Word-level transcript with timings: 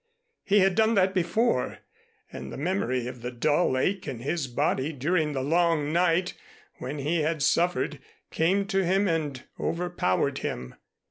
He 0.43 0.61
had 0.61 0.73
done 0.73 0.95
that 0.95 1.13
before 1.13 1.77
and 2.33 2.51
the 2.51 2.57
memory 2.57 3.05
of 3.05 3.21
the 3.21 3.29
dull 3.29 3.77
ache 3.77 4.07
in 4.07 4.17
his 4.17 4.47
body 4.47 4.91
during 4.93 5.33
the 5.33 5.43
long 5.43 5.93
night 5.93 6.33
when 6.79 6.97
he 6.97 7.21
had 7.21 7.43
suffered 7.43 7.99
came 8.31 8.65
to 8.65 8.83
him 8.83 9.07
and 9.07 9.43
overpowered 9.59 10.39
him. 10.39 10.73